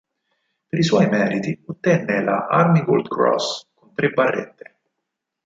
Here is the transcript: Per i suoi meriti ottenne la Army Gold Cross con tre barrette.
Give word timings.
Per 0.69 0.79
i 0.79 0.83
suoi 0.83 1.07
meriti 1.09 1.61
ottenne 1.67 2.23
la 2.23 2.47
Army 2.47 2.83
Gold 2.83 3.07
Cross 3.07 3.67
con 3.75 3.93
tre 3.93 4.09
barrette. 4.09 4.77